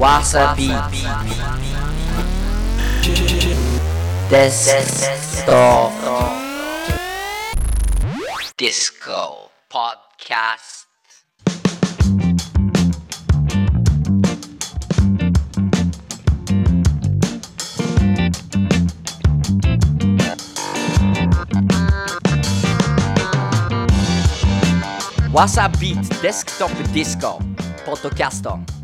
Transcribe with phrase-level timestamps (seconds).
[0.00, 0.72] Wasabi.
[4.30, 5.92] Desto
[8.56, 10.88] Disco Podcast.
[25.30, 27.36] Wasabi Desktop Disco
[27.84, 28.79] podcast on.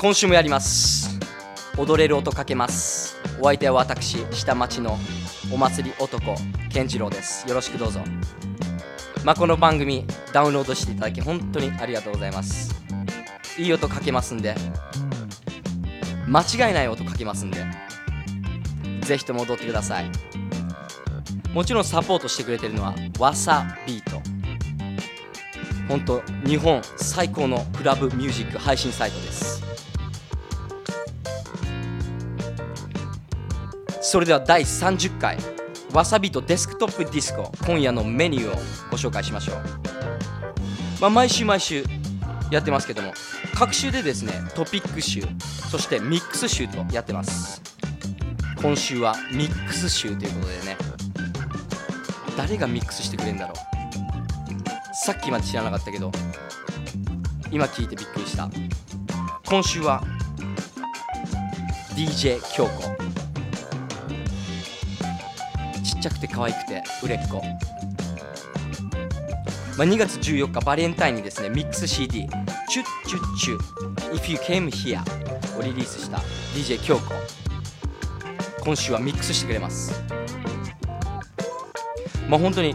[0.00, 1.20] 今週もやります。
[1.76, 3.20] 踊れる音かけます。
[3.38, 4.98] お相手は私下町の
[5.52, 6.34] お祭り男
[6.70, 7.46] 健次郎です。
[7.46, 8.00] よろしくどうぞ。
[9.24, 12.74] まあ、この番組ダウンロードしていただき本当にありがとうございます。
[13.58, 14.54] いい音かけますんで。
[16.26, 17.62] 間違いない音かけますんで。
[19.02, 20.10] ぜひとも踊ってください。
[21.52, 24.22] もちろんサポートしてくれてるのはわさビート。
[25.88, 29.69] 本当日本最高のクラブミュージック配信サイトです。
[34.10, 35.38] それでは第30回
[35.92, 38.56] わさびとデスクトップディスコ今夜のメニューを
[38.90, 39.56] ご紹介しましょう、
[41.00, 41.84] まあ、毎週毎週
[42.50, 43.12] やってますけども
[43.54, 45.22] 各週でですねトピック集
[45.70, 47.62] そしてミックス集とやってます。
[48.60, 50.76] 今週はミックス集ということでね
[52.36, 53.56] 誰がミックスしてくれるんだろう。
[55.04, 56.10] さっきまで知らなかったけど
[57.52, 58.50] 今聞いてびっくりした。
[59.46, 60.02] 今週は
[61.94, 63.09] DJ 京子。
[66.00, 67.36] っちゃくて可愛くて売れっ子、
[69.76, 72.26] まあ、2月14日バレンタインにですねミックス CD
[72.68, 73.58] 「チュッチュッチュ。
[74.14, 75.00] If You Came Here」
[75.58, 76.18] をリリースした
[76.54, 77.12] DJ 京子。
[78.64, 80.02] 今週はミックスしてくれます。
[82.28, 82.74] まあ本当に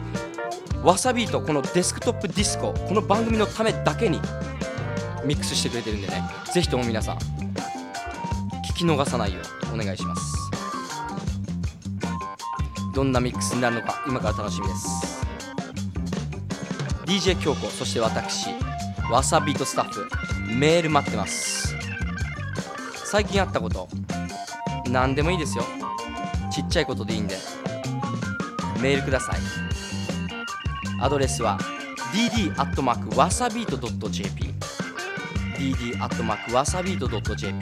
[0.83, 2.73] わさびとこのデスクトップディスコ。
[2.73, 4.21] この番組のためだけに
[5.23, 6.23] ミックスしてくれてるんでね。
[6.53, 9.39] ぜひとも皆さん聞き逃さないよ
[9.71, 10.44] うお願いします。
[12.95, 15.25] どんなミックスになるのか今から楽しみです。
[17.05, 18.47] DJ 京子そして私
[19.11, 20.07] わさびとスタッフ
[20.57, 21.75] メール待ってます。
[23.03, 23.89] 最近あったこと
[24.89, 25.65] 何でもいいですよ。
[26.49, 27.35] ちっちゃいことでいいんで
[28.81, 29.39] メールください。
[31.01, 31.59] アドレスは
[32.13, 32.55] dd
[33.17, 34.53] わさびと .jp
[35.57, 37.55] dd わさびと .jp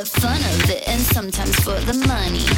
[0.00, 2.49] the fun of it and sometimes for the money.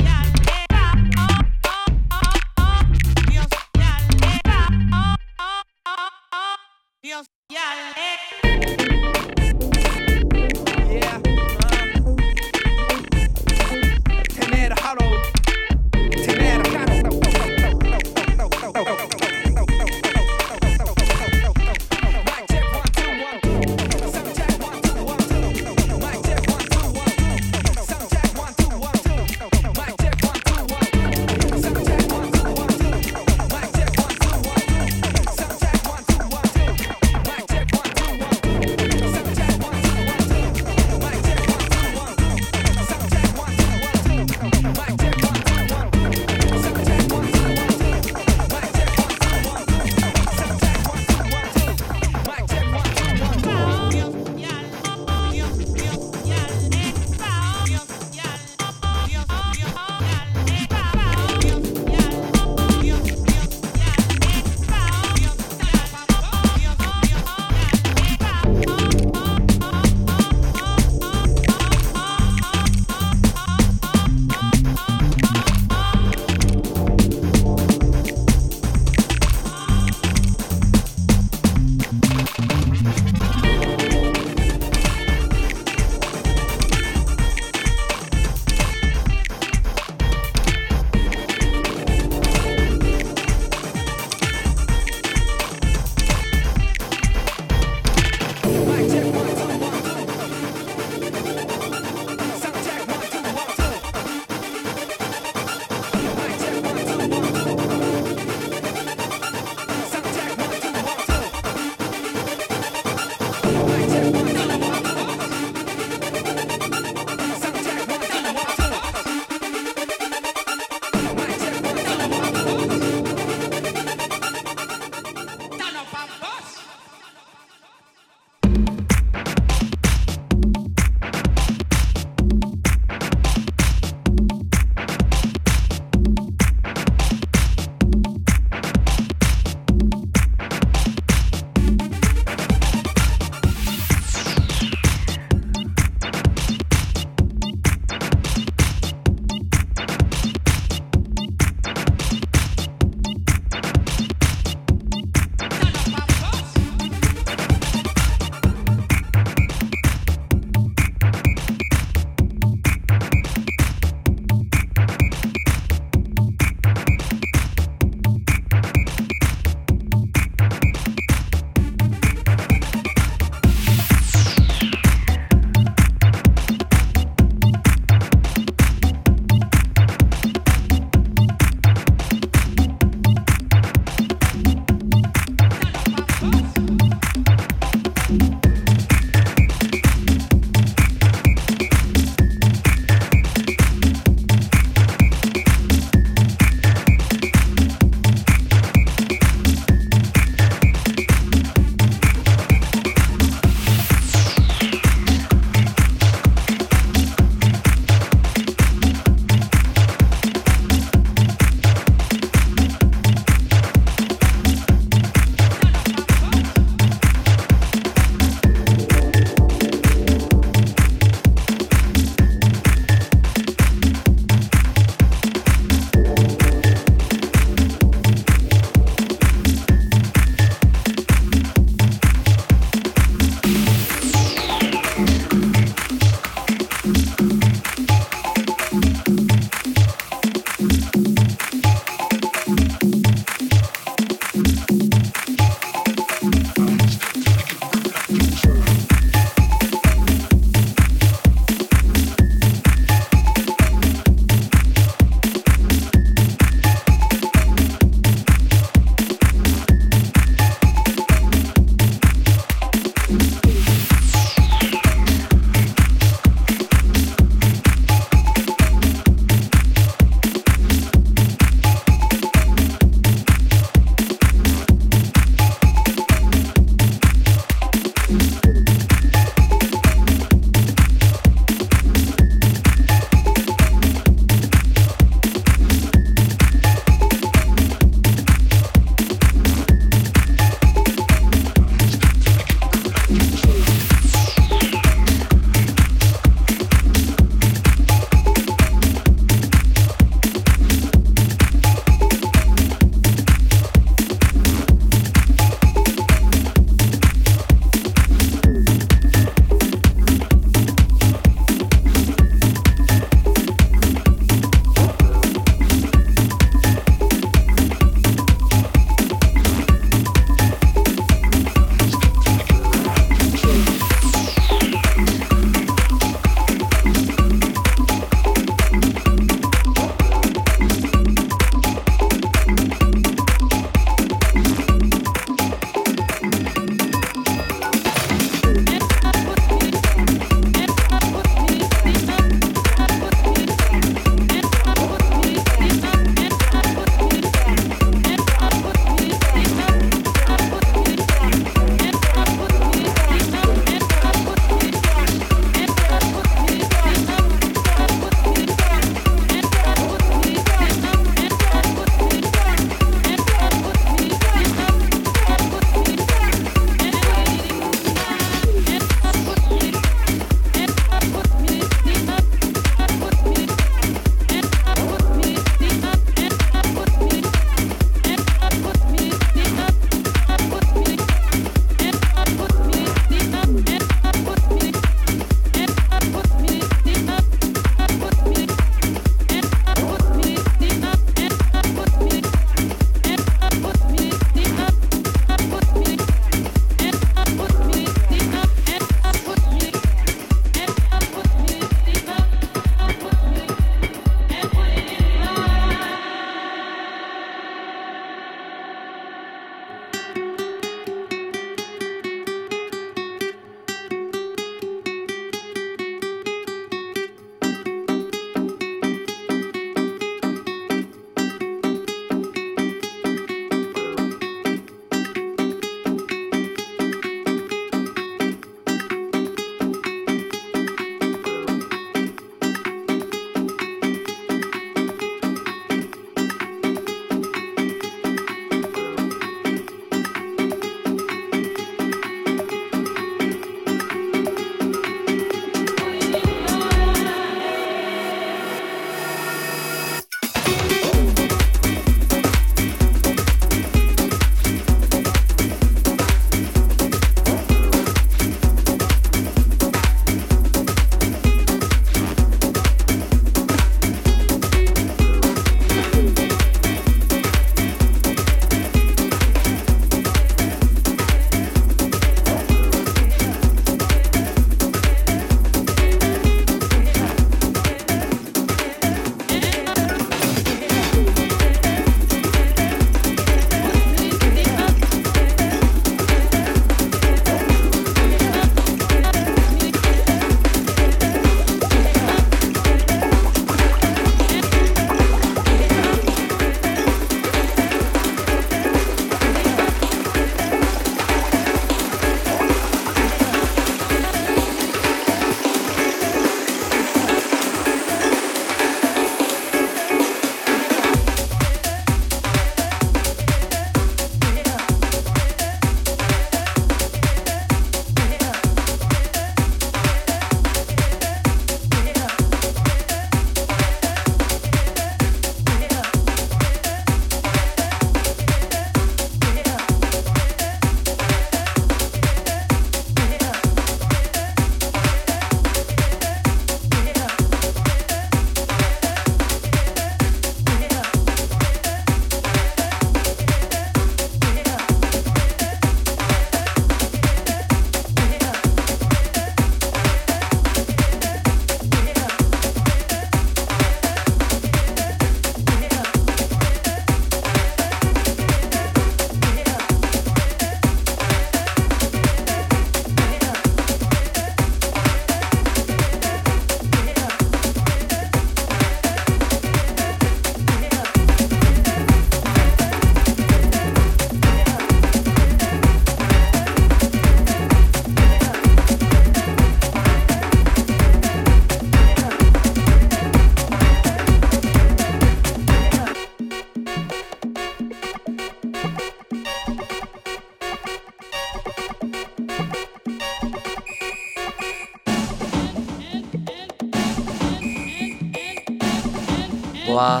[599.80, 600.00] わ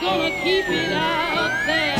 [0.00, 1.99] gonna keep it out there.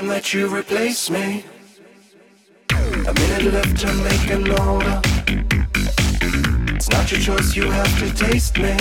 [0.00, 1.44] Time that you replace me.
[2.70, 5.00] A minute left to make an order.
[6.74, 8.74] It's not your choice, you have to taste me.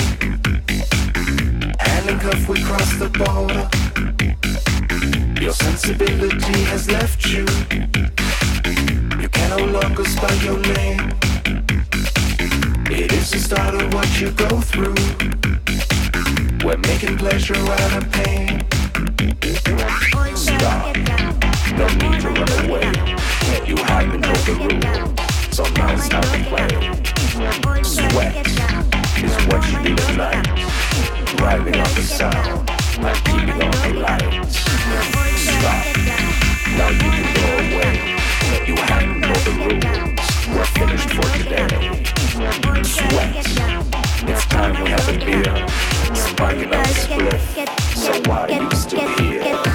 [1.80, 3.66] Hand in cuff, we cross the border.
[5.42, 7.46] Your sensibility has left you.
[9.22, 11.14] You can no longer spell your name.
[12.92, 15.00] It is the start of what you go through.
[16.66, 18.55] We're making pleasure out of pain.
[20.66, 20.98] Stop.
[21.78, 22.90] No need to run away.
[23.70, 27.84] You have been told the rules, so now it's time to.
[27.86, 28.36] Sweat
[29.22, 30.44] is what you do tonight.
[31.38, 34.58] Driving on the sound, I'm keeping on the lights.
[35.38, 35.86] Stop.
[36.74, 37.94] Now you can go away.
[38.66, 40.26] You have been told the rules.
[40.50, 41.70] We're finished for today.
[42.82, 43.36] Sweat.
[44.28, 45.68] It's time we have a beer.
[46.16, 47.42] Sparking up a spliff.
[47.94, 49.75] So why you still here?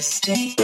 [0.00, 0.54] Stay.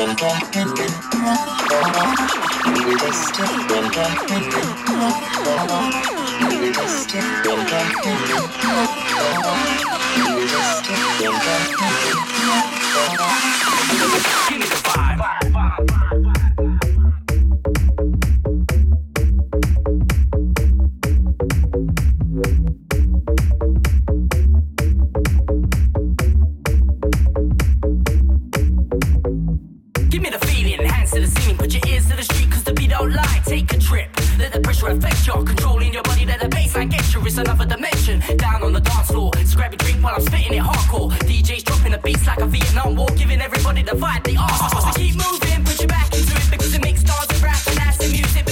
[34.39, 36.27] Let the pressure affect your control in your body.
[36.27, 37.25] Let the baseline get you.
[37.25, 38.23] It's another dimension.
[38.37, 41.11] Down on the dance floor, just grab a drink while I'm spitting it hardcore.
[41.29, 44.49] DJ's dropping the beats like a Vietnam War, giving everybody the vibe they are.
[44.83, 47.79] So keep moving, put your back into it because it makes stars and rap and
[47.81, 48.46] ass music.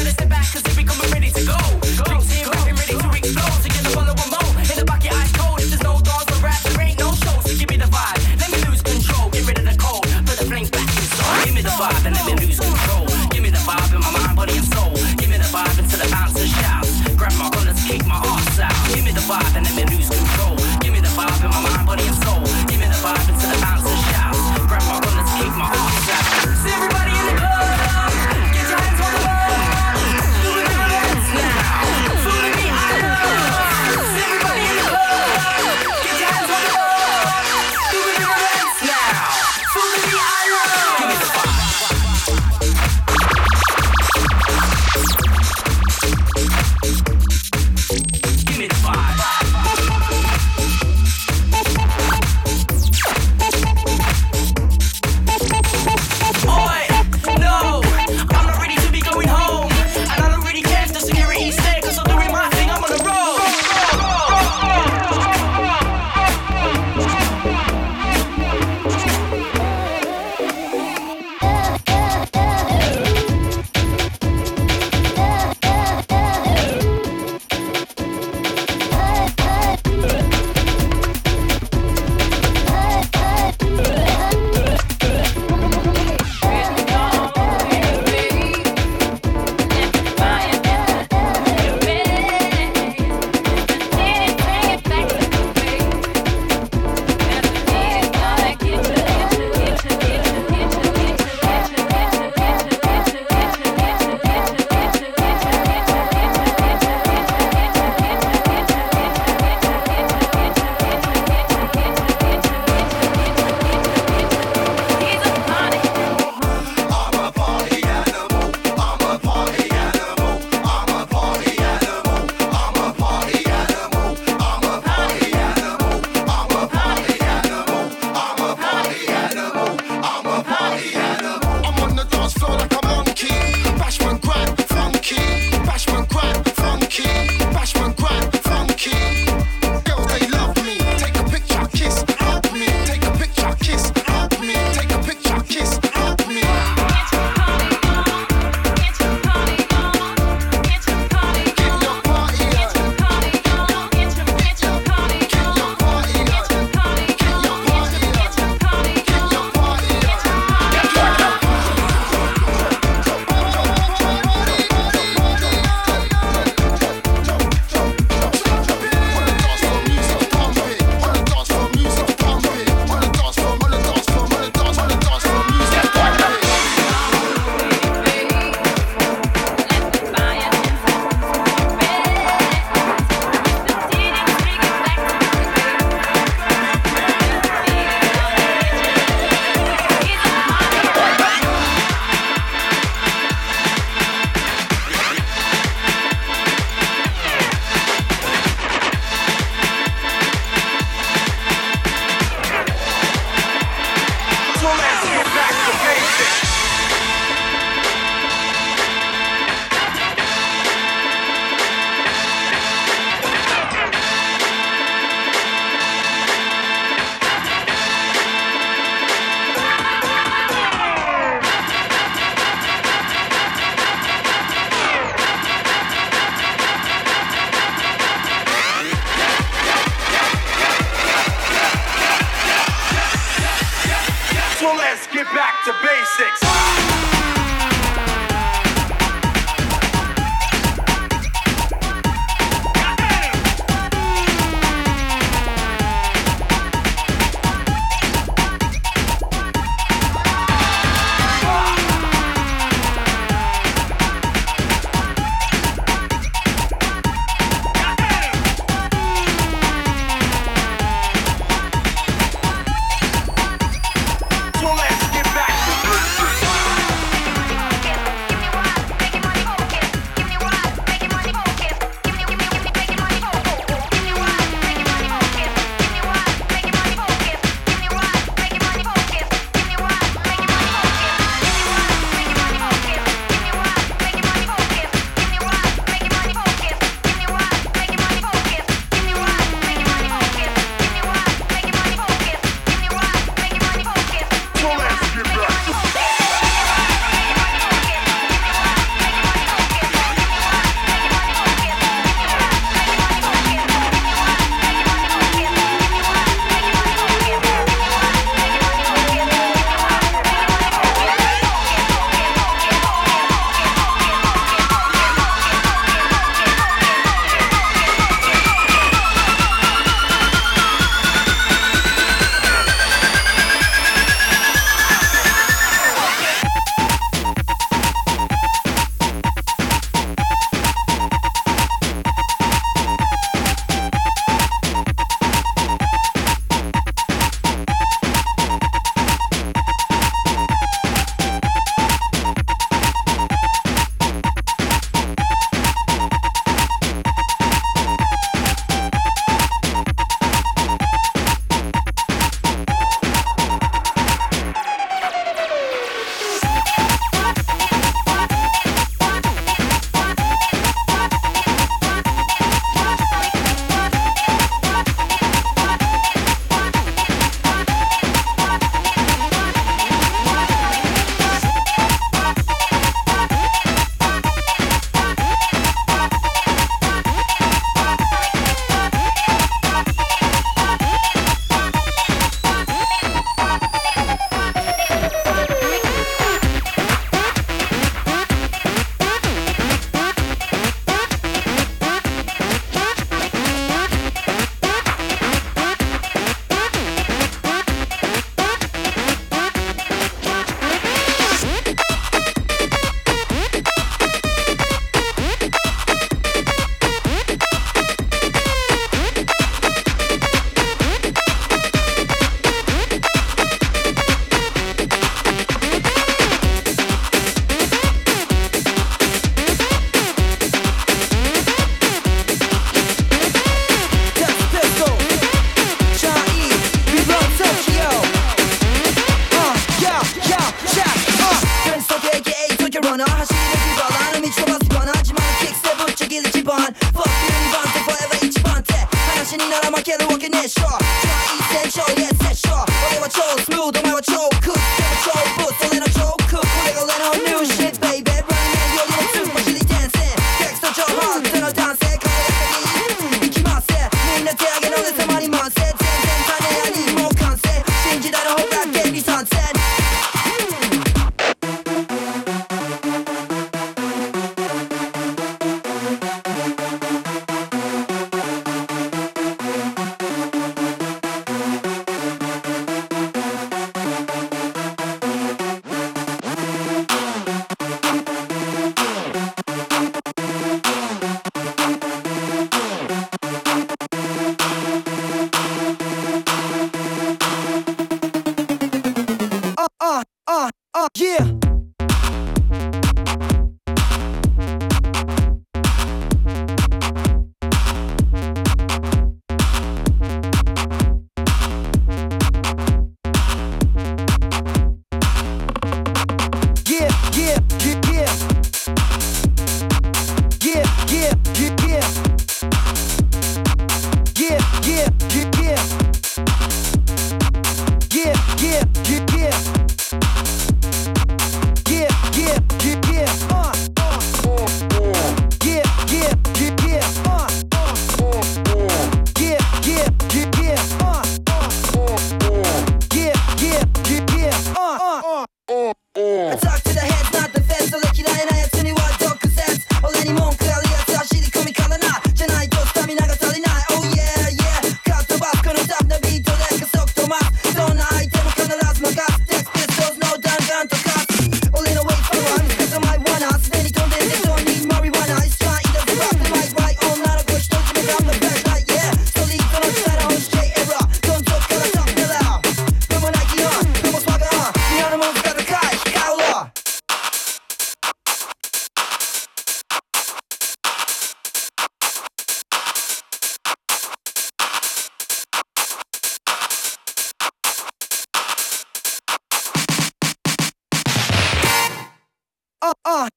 [582.65, 583.09] uh, uh.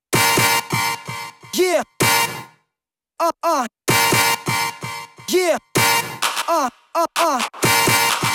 [1.54, 1.82] Yeah.
[3.20, 3.68] Uh, uh.
[5.30, 5.58] Yeah.
[6.48, 7.42] Uh, uh, uh.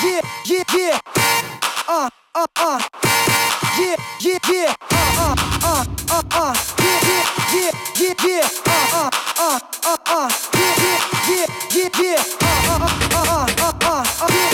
[0.02, 0.98] Yeah, yeah, yeah.
[1.86, 2.80] Uh, uh, uh.
[3.78, 4.74] Yeah, yeah, yeah.
[4.90, 5.34] Uh, uh,
[5.64, 6.54] uh, uh, uh.
[6.80, 8.48] Yeah, yeah, yeah, yeah, yeah.
[8.66, 10.30] Uh, uh, uh, uh, uh.
[10.54, 11.46] Yeah, yeah, yeah,
[11.76, 12.24] yeah, yeah.
[12.40, 14.28] Uh, uh, uh, uh, uh, uh.
[14.32, 14.51] Yeah.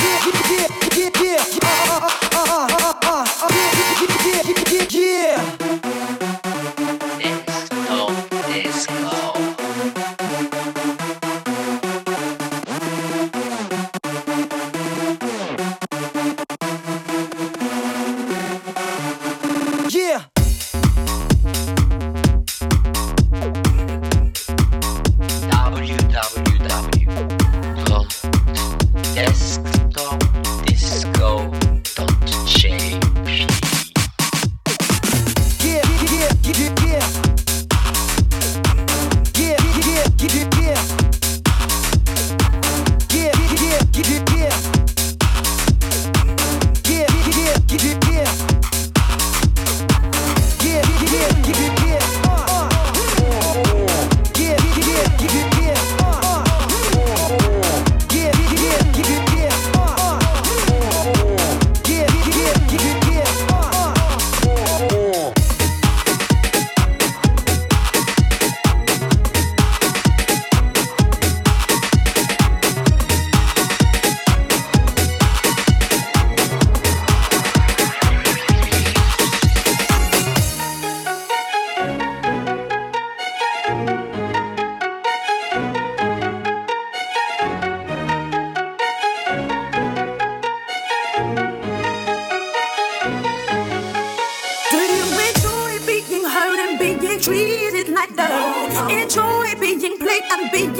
[97.28, 98.90] treat it like love.
[98.90, 100.72] Enjoy being played and being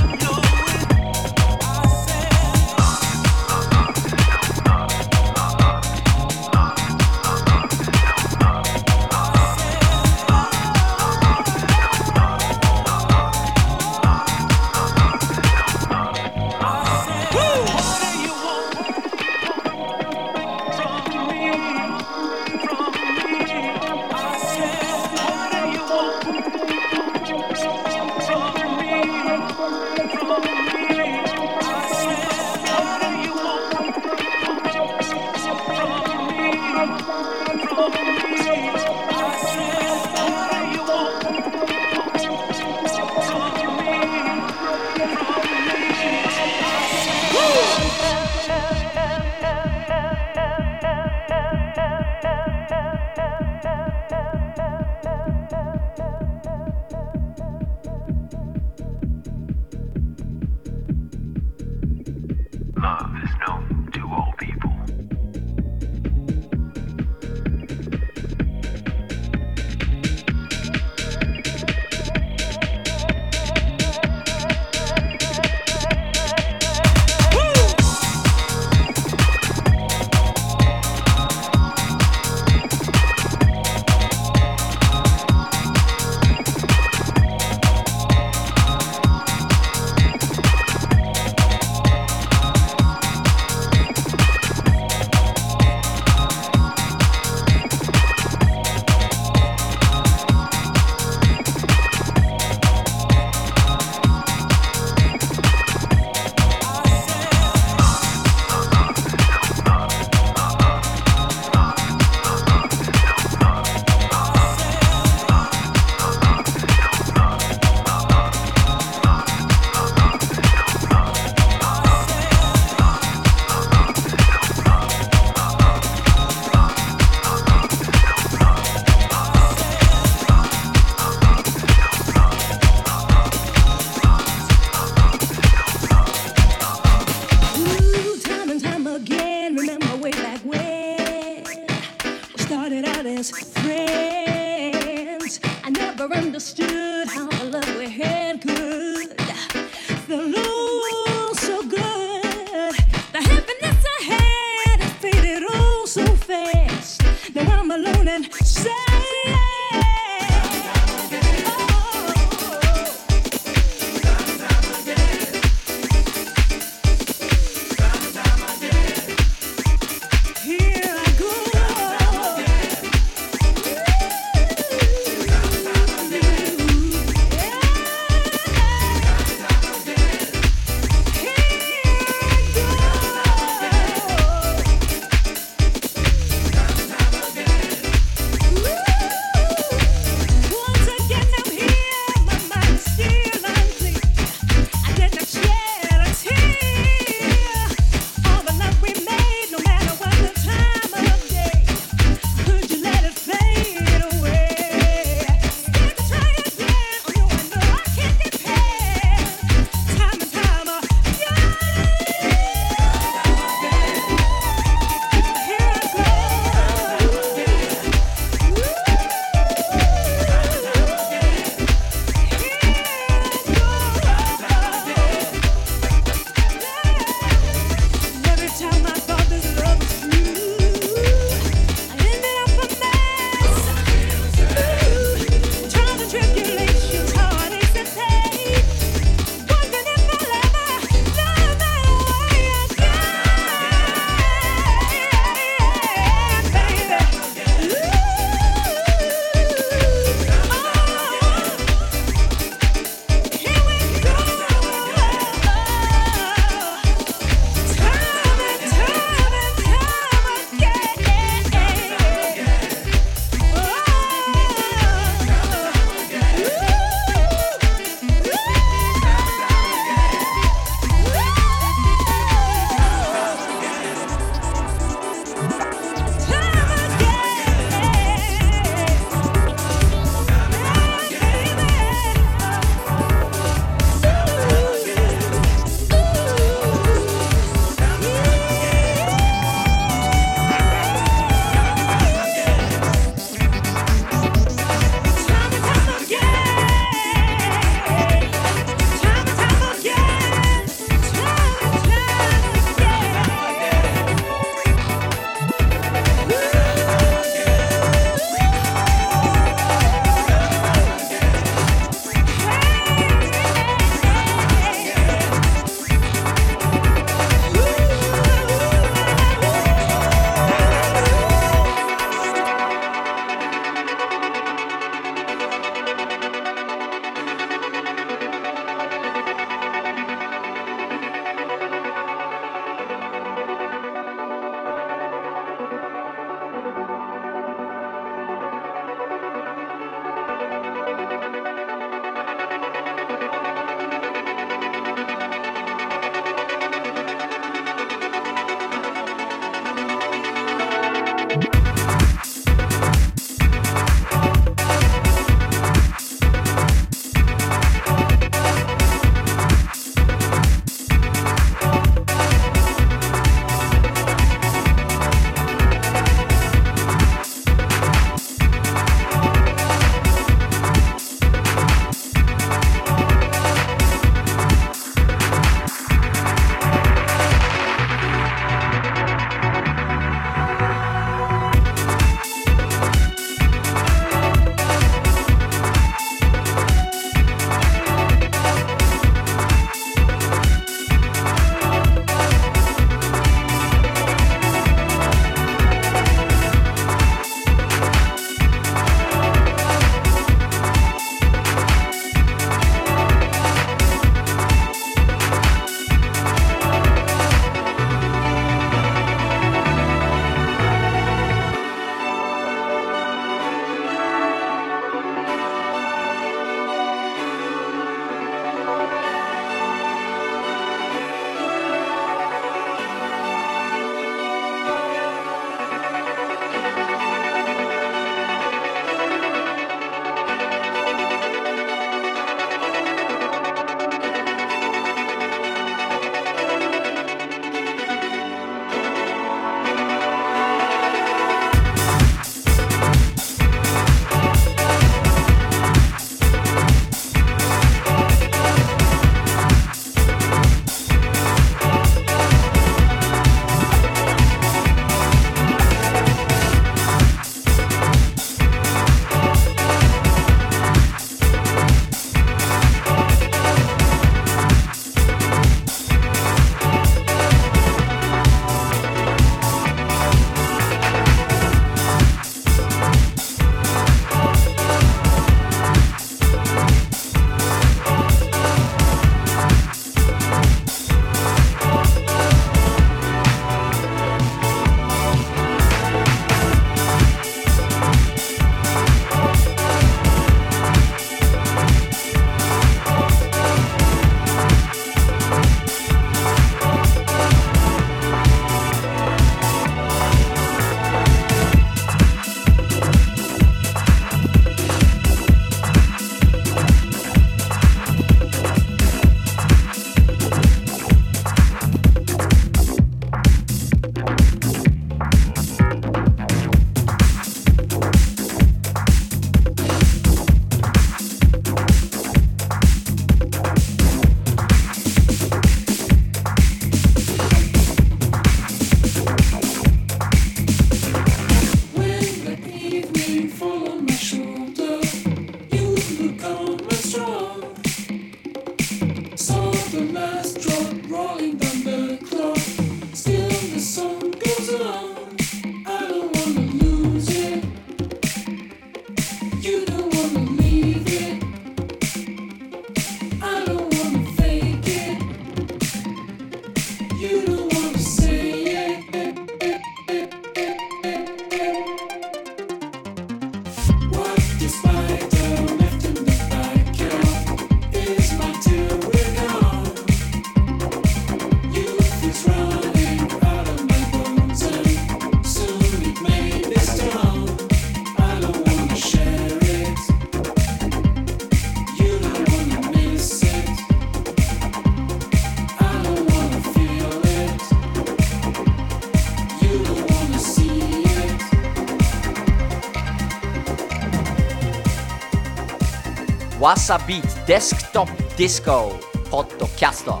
[596.50, 598.76] wasabeat デスクトップディスコ
[599.08, 600.00] ポッドキャスト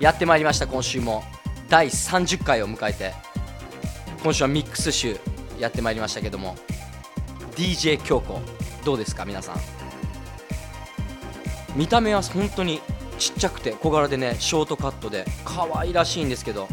[0.00, 1.22] やってまいりました今週も。
[1.68, 3.12] 第30回を迎えて
[4.22, 5.18] 今週はミックス集
[5.58, 6.56] やってまいりましたけども。
[7.54, 8.40] DJ 京子
[8.82, 9.56] どうですか皆さん？
[11.76, 12.80] 見た目は本当に
[13.18, 16.66] ちっちゃくて小柄でねショートカットで可愛らしいんですけど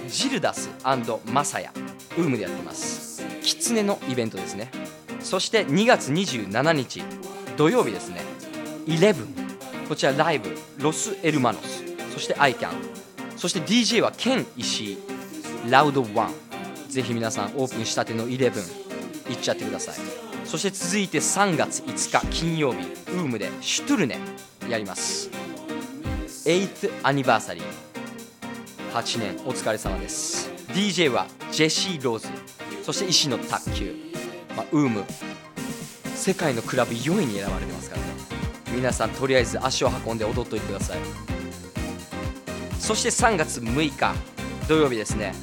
[0.08, 0.70] ジルダス
[1.26, 1.74] マサヤ。
[2.18, 3.24] ウームでやってます。
[3.42, 4.72] キツネのイベントですね。
[5.20, 7.04] そして2月27日
[7.56, 8.22] 土曜日ですね。
[8.88, 10.56] 11こちらライブ。
[10.80, 11.84] ロス・エルマノス。
[12.14, 12.74] そしてアイキャン。
[13.38, 14.98] そして DJ はケン石井
[15.70, 16.34] ラウドワン。
[16.90, 18.52] ぜひ皆さんオープンしたての11
[19.30, 19.96] 行っちゃってください。
[20.46, 22.80] そして続いて3月5日金曜日
[23.12, 24.18] ウームでシュトゥルネ
[24.70, 25.30] やります。
[26.46, 27.64] 8th アニバーサリー。
[28.94, 30.57] 8年お疲れ様です。
[30.70, 32.28] DJ はジェシー・ローズ
[32.84, 33.96] そして石の卓球、
[34.56, 35.04] まあ、ウーム。
[36.16, 38.08] 世界のクラブ4位に選ばれてますからね。
[38.74, 41.00] 皆さんとりあえず足を運んで踊っといてください。
[42.80, 44.16] そして3月6日
[44.68, 45.34] 土曜日ですね。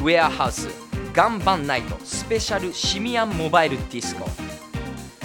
[0.00, 0.68] ウェアハウス
[1.12, 4.26] 岩盤ナイトスペシャル Simian Mobile Disco、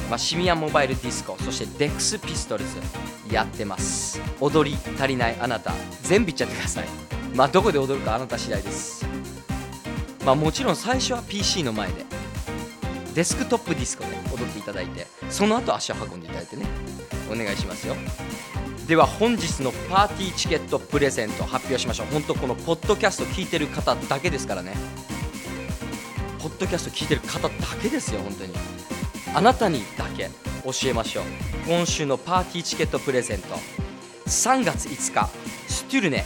[0.10, 2.78] まあ、 Simian Mobile Disco そして DEXPISTOLS
[3.34, 4.22] やってます。
[4.40, 5.74] 踊り足りないあなた
[6.04, 6.88] 全部いっちゃってください。
[7.34, 9.05] まあどこで踊るかあなた次第です。
[10.26, 12.04] まあもちろん最初は PC の前で
[13.14, 16.66] デスクトップディスコで踊っていただいてその後足を運んでいただいてね
[17.32, 17.96] お願いしますよ。
[18.88, 22.08] では本日のパーティーチケットプレゼント発表しましょう。
[22.12, 24.74] 本当このポッドキャスト聞いてる方だけですからね。
[26.40, 27.52] ポッドキャスト聞いてる方だ
[27.82, 28.54] けですよ本当に。
[29.34, 30.30] あなたにだけ
[30.64, 31.24] 教えましょう。
[31.68, 33.56] 今週のパーティーチケットプレゼント。
[34.28, 35.30] 3月5日
[35.68, 36.26] ステュルネ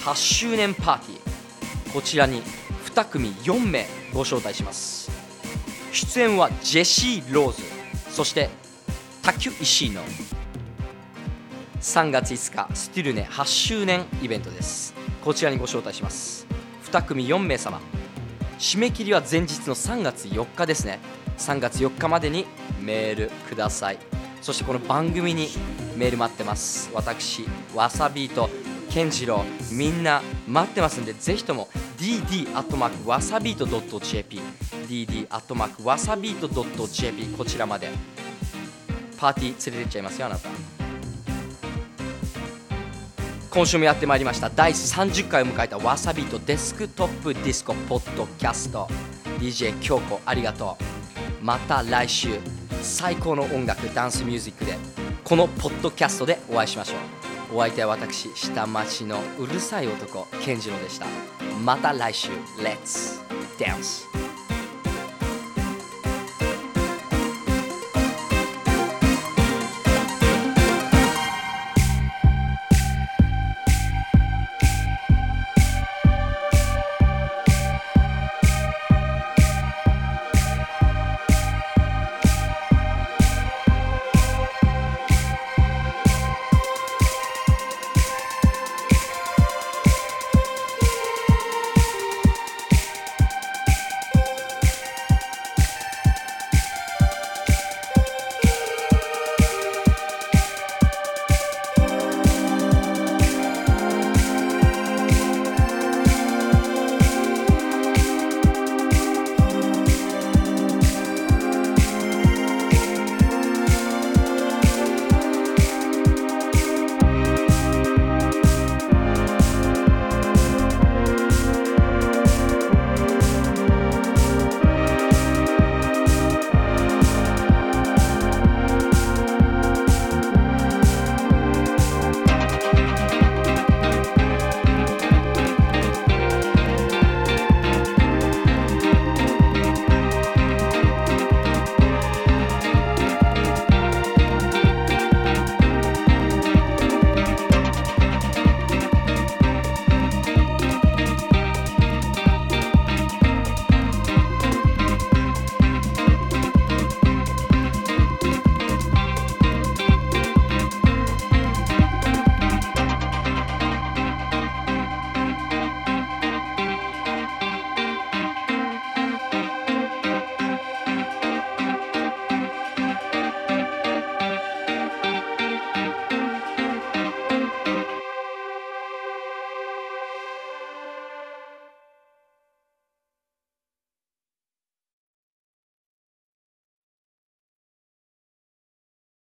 [0.00, 1.92] 8周年パーティー。
[1.92, 2.42] こちらに
[2.94, 5.10] 2組4名ご招待します。
[5.90, 7.62] 出演はジェシー・ローズ。
[8.10, 8.50] そして
[9.20, 10.02] 卓球石井の。
[11.80, 14.94] 3月5日スティルネ8周年イベントです。
[15.24, 16.46] こちらにご招待します。
[16.84, 17.80] 2組4名様。
[18.60, 21.00] 締め切りは前日の3月4日ですね。
[21.36, 22.46] 3月4日までに
[22.80, 23.98] メールください。
[24.40, 25.48] そしてこの番組に
[25.96, 26.90] メール待ってます。
[26.94, 28.48] 私わさびと
[28.94, 31.68] 健次郎みんな待ってますんでぜひとも
[31.98, 34.40] dd アットマークわさびと .jp
[34.88, 37.90] dd アットマークわさびと .jp こちらまで。
[39.16, 40.48] パーティー連れてっちゃいますよあなた。
[43.50, 44.50] 今週もやってまいりました。
[44.50, 48.86] 第30回を迎えた wasabeat デスクトップディスコポッドキャスト。
[49.38, 50.76] DJ 京子ありがと
[51.40, 51.44] う。
[51.44, 52.38] また来週
[52.82, 54.76] 最高の音楽ダンスミュージックで
[55.24, 56.94] このポッドキャストでお会いしましょ
[57.30, 57.33] う。
[57.54, 61.06] お相手は私下町のうるさい男健次郎でした。
[61.64, 62.30] また来週。
[62.58, 63.20] Let's
[63.56, 64.33] dance!